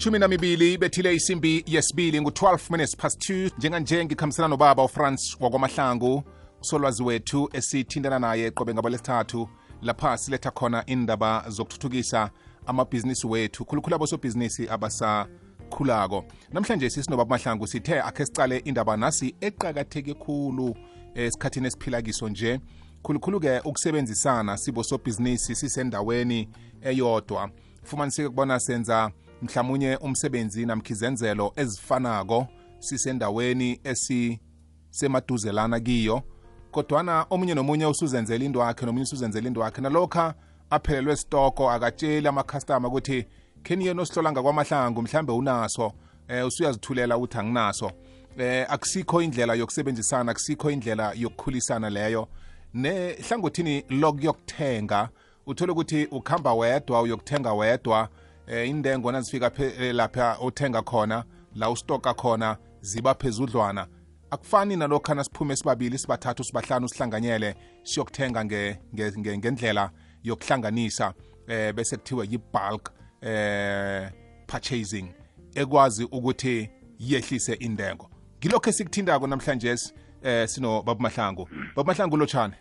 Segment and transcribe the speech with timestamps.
[0.00, 6.22] ilithumi namibili bethile isimbi yesibili ngu-12 minutes past 2 njenganje ngikhambisana nobaba ufrance wakwamahlangu
[6.60, 9.48] usolwazi wethu esithintana naye qobe ngaba lesithathu.
[9.82, 12.30] Lapha siletha khona indaba zokuthuthukisa
[12.66, 16.24] amabhizinisi wethu khulukhulu abosobhizinisi abasakhulako.
[16.52, 20.76] Namhlanje sisinobaba mahlangu sithe akhe sicale indaba nasi eqakatheke khulu
[21.14, 22.60] esikhathini esiphilakiso nje.
[23.02, 26.48] Khulukhulu-ke ukusebenzisana sibosobhizinisi sisendaweni
[26.82, 27.50] eyodwa.
[27.82, 29.10] Fumaniseke kubona senza
[29.42, 32.46] mhlawumunye umsebenzi namkhizenzelo ezifanako
[32.78, 36.22] sisendaweni esisemaduzelana kiyo.
[36.70, 40.34] Kodwana omunye nomunye usuzenzela into wakhe nomunye usuzenzela into wakhe nalokha
[40.70, 43.26] aphelelwe stoko akatsheli amakhastama ukuthi
[43.62, 45.92] kheniye nosihlola ngakwamahlangu mhlambe unaso
[46.28, 47.90] eh usuyazithulela ukuthi anginaso.
[48.38, 52.28] Eh akusikho indlela yokusebenzisana akusikho indlela yokukhulisana leyo.
[52.74, 55.08] Nehlangothini lokuyokuthenga
[55.46, 58.08] uthole ukuthi ukhamba wedwa uyokuthenga wedwa
[58.50, 59.52] eh intengo nazifika
[59.92, 63.86] lapha othenga khona la ustoka khona ziba phezudlwana.
[64.30, 69.90] Akufani nalokho nasiphume sibabili sibathathu sibahlanu sihlanganyele siyokuthenga ngendlela
[70.22, 71.14] yokuhlanganisa
[71.48, 72.92] eh bese kuthiwa yi-bulk
[73.22, 74.10] eh
[74.46, 75.12] purchasing
[75.54, 78.10] ekwazi ukuthi yehlise intengo.
[78.38, 79.76] Ngilokho esikuthindako namhlanje
[80.22, 81.48] eh sino baba mahlangu.
[81.76, 82.54] Baba mahlangu lotshani?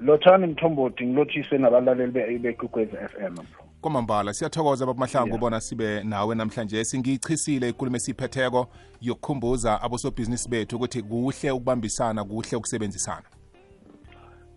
[0.00, 3.36] Lothani mthombothi ngilothise nabalaleli bekugwez f m.
[3.84, 5.40] kwamambala siyathokoza baba mahlangu yeah.
[5.40, 6.84] bona sibe nawe namhlanje.
[6.84, 8.66] Singiyichishile ikulumo esiyiphetheko
[9.00, 13.22] yokukhumbuza abosobhizinisi bethu ukuthi kuhle ukubambisana kuhle ukusebenzisana.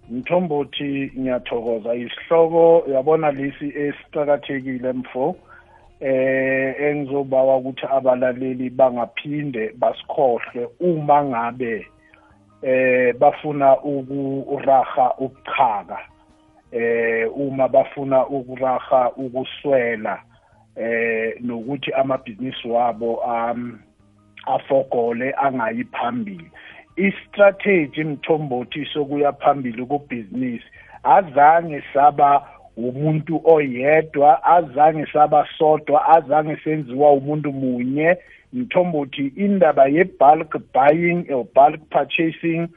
[0.09, 1.95] Mthombothi ngiyathokoza.
[1.95, 5.36] Isihloko yabona lesi esiqakathekile mfo
[6.00, 11.88] eh engizobawa ukuthi abalaleli bangaphinde basikhohle uma ngabe
[12.61, 16.00] eh bafuna ukuraha ubuchaka
[16.72, 20.22] eh uma bafuna ukuraha ukuswela
[20.76, 23.80] eh nokuthi amabhizinisi wabo um
[24.46, 26.52] afogole angayi phambili.
[26.95, 30.66] Istrategy mthombothi sokuya phambili kubhizinisi
[31.04, 38.17] azange saba umuntu oyedwa azange saba sodwa azange senziwa umuntu munye.
[38.54, 42.67] Mthombothi indaba ye-bulk buying or bulk purchasing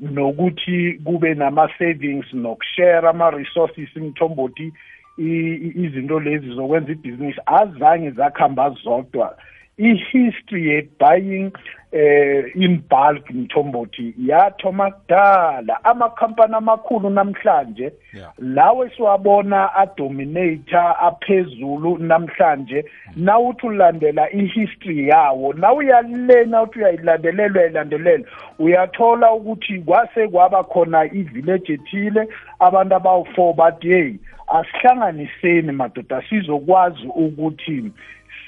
[0.00, 4.72] nokuthi kube nama-savings nokushare ama-resources mthombothi
[5.18, 9.36] izinto lezi zokwenza ibhizinisi azange zakuhamba zodwa.
[9.80, 11.52] I-history ye-buying
[11.92, 15.84] eh in bulk mthombothi yathoma kudala.
[15.84, 17.92] Amakhampani amakhulu namhlanje
[18.38, 22.84] lawe siwabona adominator aphezulu namhlanje
[23.16, 28.24] nawuthi ulandela i-history yawo nawuyalena uthi uyayilandelela uyayilandelela
[28.58, 32.28] uyathola ukuthi kwase kwaba khona ivillage ethile
[32.60, 34.14] abantu abawu-four bathi hey
[34.50, 37.92] asihlanganiseni madoda sizokwazi ukuthi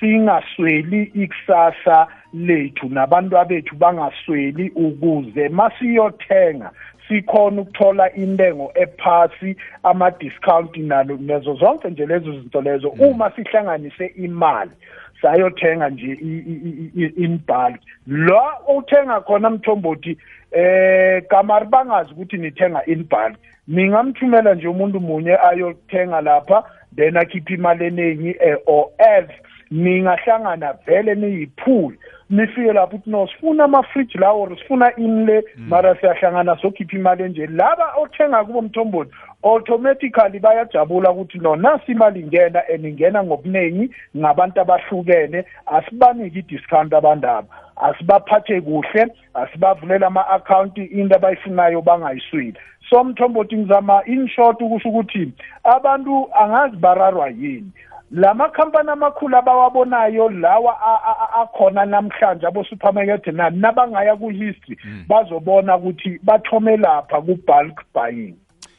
[0.02, 6.70] singasweli ikusasa lethu nabantu abethu bangasweli ukuze masiyothenga
[7.08, 14.70] sikhona ukuthola intengo ephasi ama-discount nalo nezo zonke nje lezo zinto lezo uma sihlanganise imali
[15.22, 16.12] sayothenga nje
[17.16, 18.42] in bulk lo
[18.76, 20.18] uthenga khona mthombothi
[20.52, 23.36] eh kamari bangazi ukuthi nithenga in bulk
[23.68, 26.64] ningamthumela nje umuntu munye ayothenga lapha
[26.96, 28.34] then akhiphe imali eningi
[28.66, 29.34] or else
[29.72, 31.98] ningahlangana vele niyiphuli
[32.30, 37.46] nifike lapho ukuthi no sifuna ama-fridge lawo or sifuna inle mara siyahlangana sokhipha imali enje.
[37.46, 39.10] Laba othenga kubo mthombothi
[39.42, 45.44] automatically bayajabula ukuthi no nasi imali ingena and ingena ngobuningi ngabantu abahlukene.
[45.66, 52.58] Asibaniki i-discount abantu aba asibaphathe kuhle asibavulela ama-akhawunti into abayifunayo bangayiswili
[52.90, 55.32] so mthombothi ngizama in short ukusho ukuthi
[55.64, 57.72] abantu angazi bararwa yini.
[58.12, 60.76] Lamakhampani amakhulu abawabonayo lawa
[61.42, 64.78] akhona namhlanje abo-supermarket nani nabangaya ku-history
[65.08, 68.36] bazobona ukuthi bathome lapha ku-bulk buying.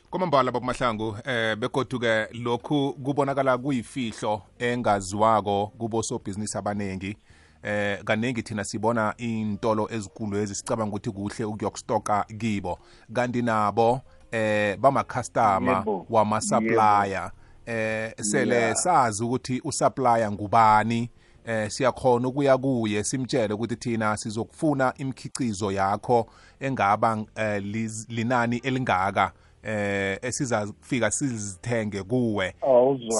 [0.09, 7.17] Kwamambala babamahlangu eh begodu-ke lokhu kubonakala kuyifihlo engaziwako kubosobhizinisi abaningi
[7.63, 12.79] eh kaningi thina sibona intolo ezikulu ezisicabanga ukuthi kuhle ukuyokustoka kibo.
[13.13, 17.31] Kanti nabo eh bama-customer wama-supplier.
[17.65, 21.09] Eh sele sazi ukuthi usupplier ngubani
[21.45, 26.27] eh siyakhona ukuya kuye simtshele ukuthi thina sizokufuna imikhiqizo yakho
[26.59, 27.63] engaba eh,
[28.09, 29.31] linani elingaka.
[29.63, 32.53] Eh esizafika sizithenge kuwe.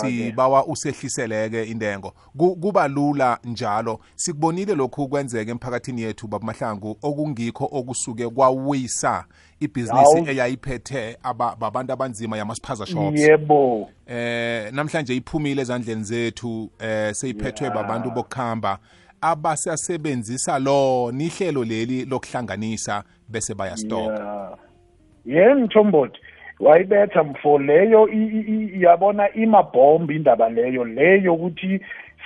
[0.02, 2.14] Sibawa usehliseleke intengo.
[2.38, 4.00] Ku- kuba lula njalo.
[4.16, 9.26] Sikubonile lokhu kwenzeka emphakathini yethu babamahlangu okungikho okusuke kwawisa
[9.60, 13.20] ibhizinisi eyayiphethe aba- babantu abanzima yamasiphaza shops.
[13.22, 13.90] Yebo.
[14.08, 18.80] Eh namhlanje iphumile ezandleni zethu eh seyiphethwe babantu bokuhamba
[19.22, 24.58] abasasebenzisa lona ihlelo leli lokuhlanganisa bese bayastoka.
[25.26, 25.50] Yeah.
[25.50, 26.20] ye mthombothi.
[26.60, 28.10] Wayibetha mfo leyo
[28.80, 31.80] yabona imabhombi indaba leyo leyo ukuthi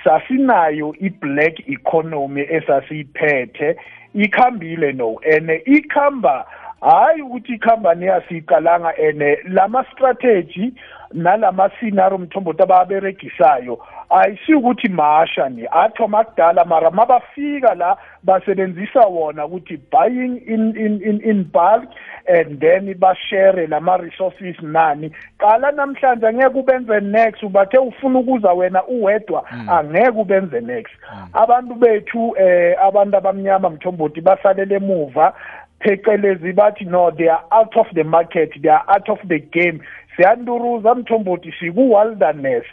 [0.04, 3.76] sasinayo i-black economy esasiyiphethe
[4.14, 6.46] ikhambile no ene ikhamba
[6.80, 10.72] hayi ukuthi ikhamba neyasiqalanga ene lama strategy
[11.12, 13.78] nalama scenario mthombothi ababeregisayo
[14.10, 15.66] ayisi ukuthi masha ni.
[15.70, 21.88] Athoma kudala mara mabafika la basebenzisa wona ukuthi buying in in in, in bulk
[22.26, 25.10] and then bashare lama resources nani.
[25.38, 30.92] Qala namhlanje angeke ubenze next ubathe ufuna ukuza wena uwedwa angeke ubenze next.
[31.32, 35.34] Abantu bethu eh abantu abamnyama mthombothi basalele emuva
[35.80, 39.80] phecelezi bathi no they are out of the market they are out of the game.
[40.18, 42.64] Siyanduruza mthombothi siku-wilderness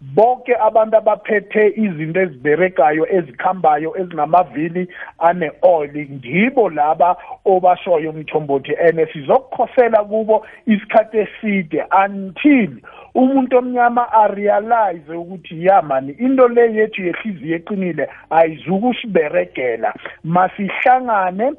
[0.00, 4.88] bonke abantu abaphethe izinto eziberekayo ezikhambayo ezinamavili
[5.18, 12.70] ane-oil ngibo laba obashoyo mthombothi and sizokukhosela kubo isikhathi eside until
[13.14, 19.94] umuntu omnyama arealize ukuthi ya mani into le yethu yehliziyo eqinile ayizukusiberegela.
[20.24, 21.52] Masihlangane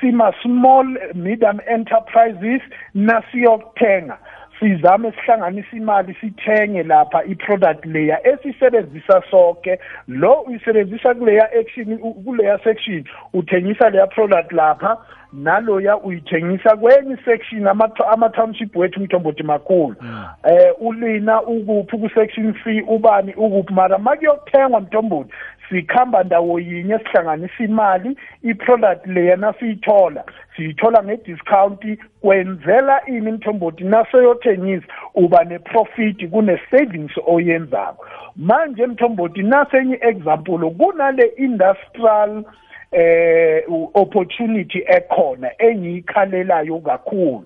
[0.00, 2.62] sima small medium enterprises
[2.94, 4.18] nasiyokuthenga.
[4.60, 9.78] Sizame sihlanganise imali sithenge lapha i-product layer esisebenzisa sonke
[10.08, 14.96] lo uyisebenzisa kuleya action kuleya section uthengisa leya product lapha
[15.32, 19.96] naloya uyithengisa kwenye section ama- ama-township wethu mthombothi makhulu.
[20.44, 25.32] Eh ulina ukuphi ku-section c ubani ukuphi mara makuyokuthengwa mthombothi
[25.70, 30.24] sikhamba ndawo yinye sihlanganisa imali i-product leya nasiyithola
[30.56, 38.06] siyithola ngediscount kwenzela ini mthombothi nasoyothengisa uba neprofit kune-savings oyenzako.
[38.36, 42.44] Manje mthombothi nasenye example kunale industrial
[42.92, 47.44] eh u- opportunity ekhona engiyikhalelayo kakhulu.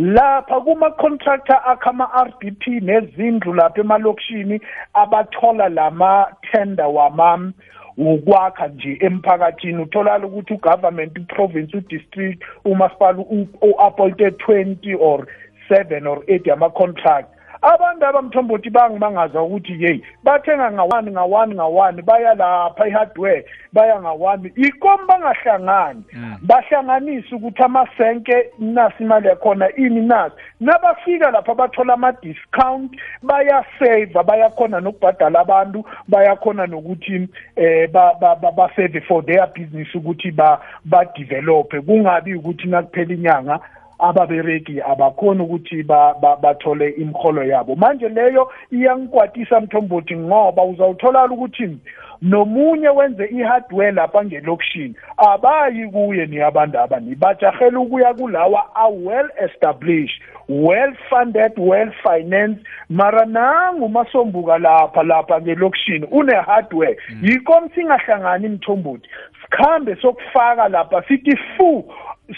[0.00, 4.60] Lapha kuma contractor akhama RDP nezindlu lapha emalokishini
[4.94, 7.52] abathola lama tender wama
[7.98, 9.82] ukwakha nje emphakathini.
[9.82, 13.18] Utholala ukuthi ugovernment uprovince udistrict umasipala
[13.62, 15.26] u-appointed 20 or
[15.68, 17.28] 7 or 8 ama contract
[17.62, 25.06] abantu abamthombothi bangimangaza ukuthi hey bathenga ngawani ngawani ngawani baya lapha i-hardware baya ngawani ikom
[25.06, 26.02] bangahlangani?
[26.42, 32.92] Bahlanganisa ukuthi amasenke nasi imali yakhona ini nasi nabafika lapha bathola ama-discount
[33.22, 40.30] bayaseva bayakhona nokubhadala abantu bayakhona nokuthi eh ba- ba- ba- baseve for their business ukuthi
[40.30, 43.60] ba badevelope kungabi ukuthi nakuphela inyanga
[44.02, 47.76] ababereki abakhona ukuthi ba- ba- bathole imholo yabo.
[47.76, 51.78] Manje leyo iyangikwatisa mthombothi ngoba uzawutholala ukuthi
[52.22, 60.22] nomunye wenze i-hardware lapha ngelokishini abayi kuye ni abantu abani bajahela ukuya kulawa a-well established
[60.48, 66.96] well funded well financed mara nangu masombuka lapha lapha ngelokishini une-hardware.
[67.22, 69.08] Yikho singahlangani mthombothi.
[69.42, 71.84] Sikhambe sokufaka lapha sithi fu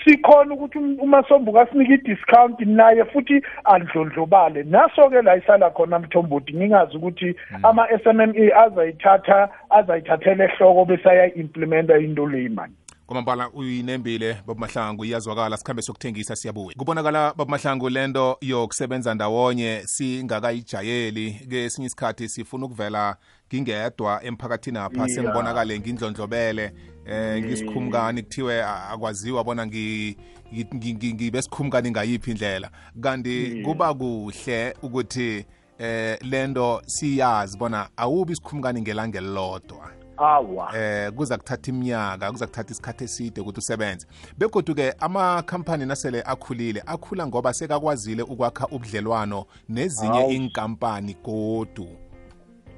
[0.05, 4.63] sikhona ukuthi um- umasombuka sinike i-discount naye futhi andlondlobale.
[4.63, 11.09] Naso-ke la isala khona mthombothi ngingazi ukuthi ama-s m m e azayithatha azayithathela ehloko bese
[11.11, 12.75] ayayi-implementa into leyi mani
[13.07, 16.75] kwamambala uyinembile babamahlangu iyazwakala sikhambe sokuthengisa siyabuya.
[16.79, 21.33] Kubonakala babamahlangu lento yokusebenza ndawonye singakayijayeli.
[21.51, 23.17] Kesinye isikhathi sifuna ukuvela
[23.55, 25.09] ngingedwa emphakathini apha Yeah.
[25.09, 26.73] sengibonakale ngindlondlobele.
[27.07, 30.17] Eh ngisikhumkani kuthiwe a- akwaziwa bona ngi-
[30.53, 32.71] ngi- ngi- ngi- ngibe sikhumkani ngayiphi indlela.
[33.01, 35.45] Kanti kuba kuhle ukuthi
[35.79, 39.91] eh lento siyazi bona awubi isikhumkani ngelanga elilodwa.
[40.17, 40.79] Awa.
[40.79, 44.07] Eh kuza kuthatha iminyaka kuza kuthatha isikhathi eside ukuthi usebenze.
[44.39, 50.31] Begodu-ke amakhampani nasele akhulile akhula ngoba sekakwazile ukwakha ubudlelwano nezinye Hawu.
[50.31, 51.89] inkampani godu.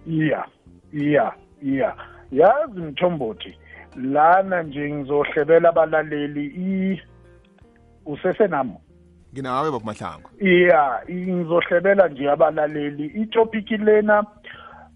[0.06, 0.44] Iya
[0.92, 1.96] iya iya.
[2.32, 3.58] Yazi mthombothi
[3.96, 7.00] lana nje ngizohlebela abalaleli i
[8.06, 8.80] usesenamo
[9.32, 13.06] nginawe babamahlangu iya ngizohlebela nje abalaleli.
[13.06, 14.24] Itopic lena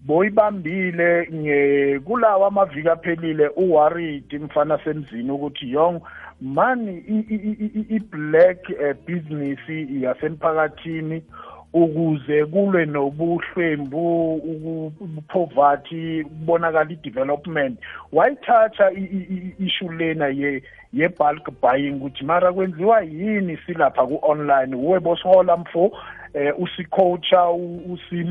[0.01, 6.01] boyibambile kulawa amaviki aphelile uworried mfana semzini ukuthi yong
[6.41, 9.59] mani i- i- i- i- i-black eh, business
[10.01, 11.23] yasemphakathini.
[11.73, 17.79] Ukuze kulwe nobuhlwembu uku- upoverty kubonakala i-development
[18.13, 24.75] wayithatha i- i- i- issue lena ye ye-bulk buying ukuthi mara kwenziwa yini silapha ku-online
[24.75, 25.91] uwe bosihola mfo
[26.33, 28.25] eh usicoacha usi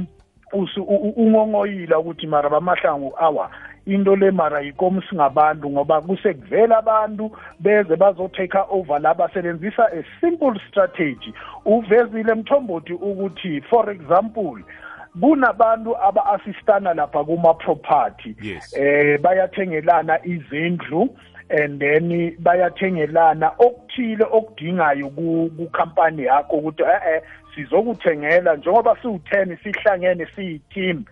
[0.52, 3.50] usi- u- u- ungongoyila ukuthi mara bamahlangu awa
[3.88, 7.30] into le mara yikomu singabantu ngoba kusekuvela abantu
[7.60, 11.32] beze bazotake over la basebenzisa a simple strategy
[11.64, 14.62] uvezile mthombothi ukuthi for example
[15.20, 18.76] kunabantu aba-assistana lapha kuma-property Yes.
[18.76, 21.08] eh bayathengelana izindlu
[21.50, 27.22] and then bayathengelana okuthile okudingayo ku ku- company yakho ukuthi eh eh
[27.58, 31.04] sizokuthengela njengoba siwu10 sihlangene siyi-team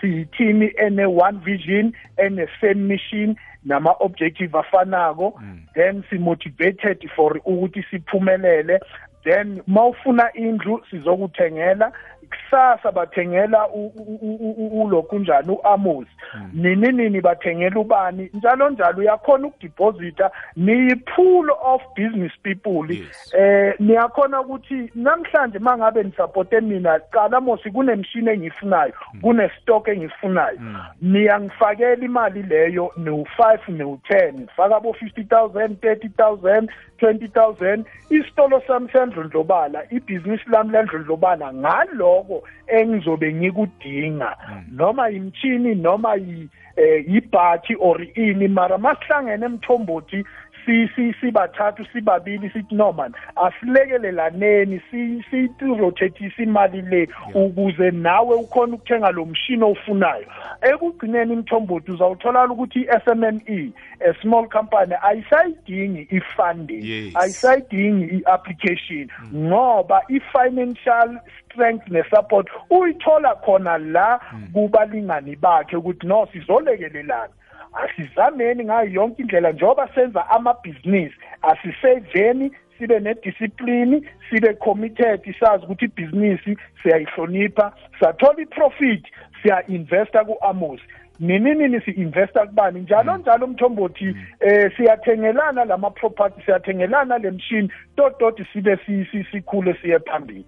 [0.00, 5.40] siyi-team ene one vision ene same mission nama objective afanako
[5.74, 8.80] then simotivated for ukuthi siphumelele.
[9.24, 11.92] Then mawufuna indlu sizokuthengela.
[12.30, 16.06] Kusasa bathengela u- u- u- u- ulokhu njani u-amos.
[16.52, 18.30] Nini nini bathengela ubani?
[18.34, 22.94] Njalo njalo uyakhona ukudeposita niyi-pool of business people
[23.38, 30.58] eh niyakhona ukuthi namhlanje mangabe nisupporte mina qala mosi kunemshini engiyifunayo kunestock engiyifunayo.
[31.02, 36.68] Niyangifakela imali leyo niwu-5 niwu-10 ngifaka bo-50,000 30,000
[37.00, 44.36] 20,000 isitolo sami sendlondlobala ibhizinisi lami lendlondlobala ngaloko engizobe ngikudinga.
[44.72, 50.24] Noma imchini noma yi eh yibhathi or ini mara masihlangene emthombothi
[50.66, 55.22] si si sibathathu sibabili sithi no man asilekelaneni si
[55.58, 60.26] sirotathise imali le ukuze nawe ukhona ukuthenga lo mshini ofunayo
[60.62, 67.16] ekugcineni imthombothi uzawuthola ukuthi i-SMME a small company ayisayidingi i-funding Yes.
[67.16, 74.20] ayisayidingi i-application ngoba i-financial strength ne-support uyithola khona la
[74.52, 77.28] kubalingani bakhe ukuthi no sizolekelelana.
[77.72, 86.56] Asizameni ngayo yonke indlela njengoba senza amabhizinisi asiseveni sibe nediscipline sibe committed sazi ukuthi ibhizinisi
[86.82, 87.72] siyayihlonipha.
[88.00, 89.04] Sathola iprofit
[89.42, 90.80] siya-investa ku-amos.
[91.20, 92.80] Nini nini si-investa kubani?
[92.80, 99.74] Njalo njalo umthombothi eh siyathengelana lama property siyathengelana le machine tototi sibe si- si- sikhule
[99.82, 100.44] siye phambili.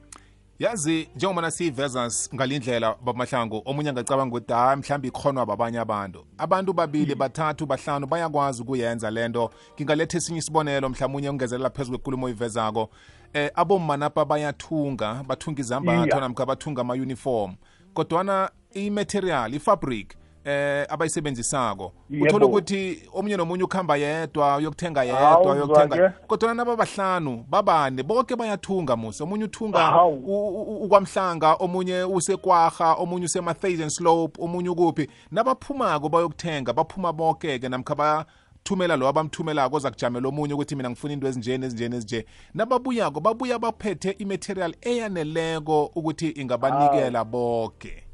[0.58, 6.24] Yazi njengoba siyiveza ngalindlela babamahlangu omunye angacabanga ukuthi hayi mhlawumbe ikhonwa babanye abantu.
[6.38, 12.90] Abantu babili bathathu bahlanu bayakwazi ukuyenza lento ngingaletha esinye isibonelo mhlawumunye ungezelela phezu kwekulumo oyivezako.
[13.32, 16.20] Eh abomma napa bayathunga bathunga izambatho Yeah.
[16.20, 17.54] namkha bathunga ama-uniform.
[17.94, 21.92] Kodwana i-material i-fabric eh abayisebenzisako.
[22.10, 22.24] Yebo.
[22.24, 26.26] uthola ukuthi omunye nomunye ukuhamba yedwa uyokuthenga Hawu, yedwa uyokuthenga uzwa-ke.
[26.26, 30.14] kodwana naba bahlanu babane bonke bayathunga musa omunye uthunga Hawu.
[30.26, 35.08] u- u- ukwamhlanga omunye usekwaha omunye usema-thazen slope omunye ukuphi.
[35.30, 41.26] Nabaphumako bayokuthenga baphuma bonke-ke namkha bathumela lo abamthumelako oza kujamela omunye ukuthi mina ngifuna into
[41.26, 42.26] ezinjeni ezinjeni ezinje.
[42.54, 48.04] Nababuyako babuya baphethe imaterial eyaneleko ukuthi ingabanikela bonke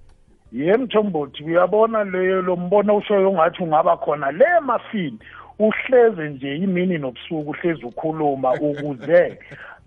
[0.52, 5.18] ye mthombothi uyabona leyo lo mbono ushoyo ngathi ungaba khona le mafini
[5.58, 9.38] uhleze nje imini nobusuku uhlezi ukhuluma ukuze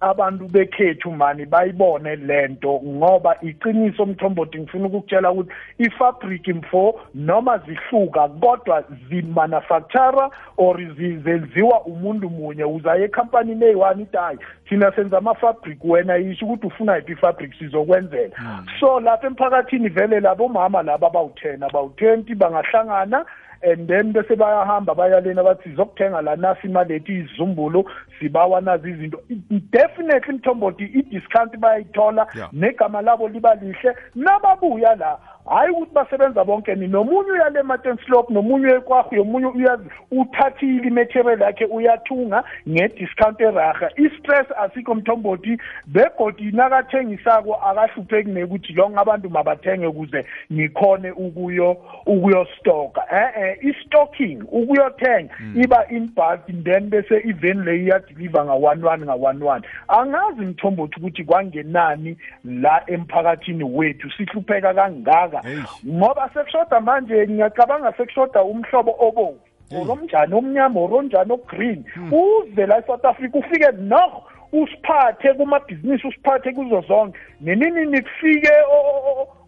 [0.02, 8.28] abantu bekhethu mani bayibone lento ngoba iqiniso mthombothi ngifuna ukukutshela ukuthi ifabric mfo noma zihluka
[8.28, 12.64] kodwa zimanufactura or zi- zenziwa umuntu munye.
[12.64, 14.38] Uzaye ekhampanini eyi-one ithi hayi
[14.70, 18.36] thina senza ama-fabric wena yisho ukuthi ufuna yiphi ifabric sizokwenzela.
[18.80, 23.26] So lapha emphakathini vele labo mama laba abawu-ten abawu-twenty bangahlangana
[23.64, 27.86] and then bese bayahamba bayalena bathi sizokuthenga la nasi imali ethi izizumbulu
[28.20, 29.22] sibawa nazi izinto.
[29.50, 33.96] Definitely mthombothi i-discount bayayithola negama labo liba lihle.
[34.16, 35.18] Nababuya la
[35.50, 41.42] hayi ukuthi basebenza bonke ni nomunye uyale ematen slope nomunye uyekwahu yomunye uyazi uthathile imaterial
[41.42, 50.26] yakhe uyathunga ngediscount eraha i-stress asikho mthombothi begodi nakathengisako akahlupheki nekuthi lonke abantu mabathenge ukuze
[50.54, 53.02] ngikhone ukuyo ukuyostoka.
[53.12, 59.62] Eh-eh i-stocking ukuyothenga iba in bulk then bese iveni leyo iyadeliver nga-one one nga-one one.
[59.88, 65.31] Angazi mthombothi ukuthi kwangenani la emphakathini wethu sihlupheka kangaka?
[65.46, 65.86] Eish.
[65.88, 69.40] ngoba sekushoda manje ngiyacabanga sekushoda umhlobo obomvu
[69.80, 71.84] oromnjani omnyama oronjani ogreen.
[72.12, 77.20] Uze la e-south africa ufike no usiphathe kumabhizinisi usiphathe kuzo zonke.
[77.42, 78.52] Nenini nikufike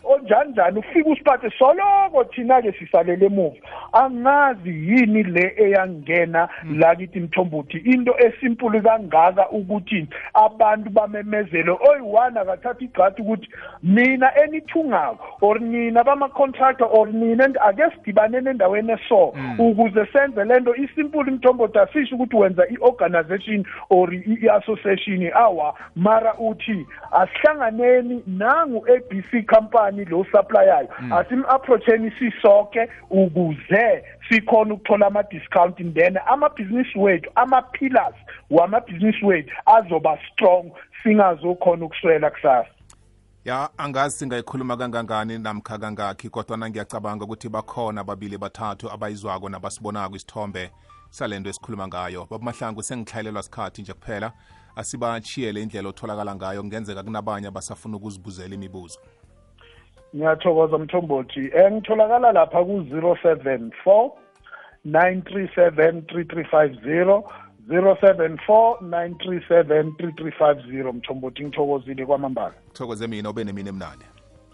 [0.04, 0.80] o- o- o- onjani njani?
[0.80, 3.56] Ufika usiphathe soloko thina-ke sisalele emuva.
[3.94, 7.78] Angazi yini le eyangena la kithi mthombothi?
[7.78, 13.50] Into esimpulu kangaka ukuthi abantu bamemezele oyi-one akathatha igxathi ukuthi
[13.84, 20.76] mina enithungako or nina bama-contractor or nina ake sidibaneni endaweni eso ukuze senze le nto.
[20.76, 25.32] Isimpulu mthombothi asisho ukuthi wenza i-organization or i-association.
[25.34, 35.08] Awa mara uthi asihlanganeni nangu-a b c company lo supplyayo asim-approacheni sisoke ukuze sikhona ukuthola
[35.08, 38.16] ama-discount then amabhizinisi wethu ama-pillars
[38.50, 40.72] wamabhizinisi wethu azoba strong
[41.04, 42.70] singazokhona ukuswela kusasa.
[43.46, 50.72] Ya angazi singayikhuluma kangangani namkha kangakhi kodwana ngiyacabanga ukuthi bakhona ababili bathathu abayizwako nabasibonako isithombe
[51.10, 52.28] salento esikhuluma ngayo.
[52.30, 54.32] Babamahlangu sengihlayelelwa sikhathi nje kuphela.
[54.76, 59.00] Asibachiyele indlela otholakala ngayo kungenzeka kunabanye abasafuna ukuzibuzela imibuzo.
[60.16, 61.52] Ngiyathokoza mthombothi.
[61.66, 64.12] Engitholakala lapha ku-zero seven four
[64.86, 67.24] nine three seven three three five zero
[67.68, 70.94] zero seven four nine three seven three three five zero.
[70.94, 72.54] Mthombothi ngithokozile kwamambala.
[72.74, 74.06] Thokoze mina ube nemini emnandi.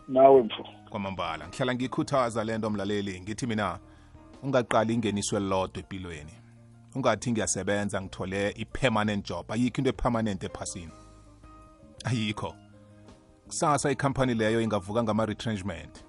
[0.08, 0.66] Nawe mfo.
[0.90, 3.22] Kwamambala ngihlala ngiyikhuthaza le nto mlaleli.
[3.22, 3.80] Ngithi mina
[4.44, 6.34] ungaqali ingeniso elilodwa empilweni.
[6.96, 9.52] Ungathi ngiyasebenza ngithole i-permanent job.
[9.52, 10.92] Ayikho into epermanent ephasini.
[12.06, 12.56] Ayikho.
[13.50, 16.04] Kusasa ikhampani leyo ingavuka ngama-retrenchment.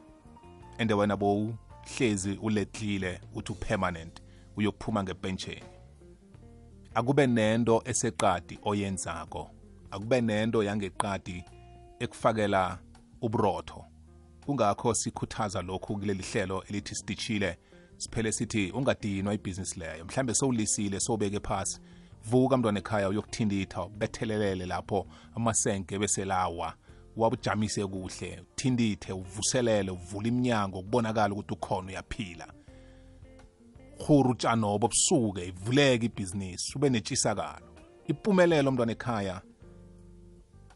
[0.79, 4.23] And wena bowuhlezi uletlile uthi upermanent
[4.57, 5.63] uyokuphuma ngepensheni
[6.95, 9.51] akube nento eseqadi oyenzako.
[9.91, 11.45] Akube nento yangeqadi
[12.01, 12.79] ekufakela
[13.23, 13.85] uburotho.
[14.47, 17.59] Kungakho sikhuthaza lokhu kuleli hlelo elithi sidishile
[17.97, 20.05] siphele sithi ungadinwa ibhizinisi leyo.
[20.05, 21.81] Mhlambe sowulisile sowubeke phasi.
[22.25, 25.07] Vuka mntwana ekhaya uyokuthinditha ubethelelele lapho
[25.37, 26.75] amasenke beselawa
[27.17, 32.47] wabujamise kuhle uthindithe uvuselele uvule iminyango kubonakala ukuthi ukhona uyaphila.
[34.07, 37.67] Huru utshanobo busuke ivuleke ibhizinisi ube netshisakalo.
[38.07, 39.43] Impumelelo mntwana ekhaya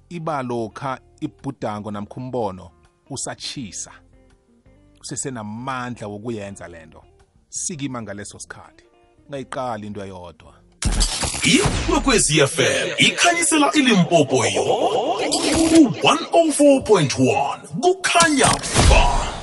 [0.09, 2.71] iba lokha ibhudango namkha umbono
[3.11, 3.93] usatshisa
[5.01, 7.05] usesenamandla wokuyenza lento.
[7.49, 8.85] Sikima ngaleso sikhathi
[9.27, 10.64] ungayiqali into eyodwa.
[11.45, 14.65] Ikwekwezi fm ikhanyisela ilimpopo yo.
[15.33, 18.47] Ku-104.1 kukhanya
[18.91, 19.34] ba